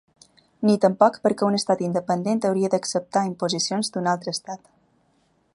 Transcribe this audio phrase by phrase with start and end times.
[0.69, 4.69] Ni tampoc perquè un estat independent hauria d’acceptar imposicions d’un altre estat.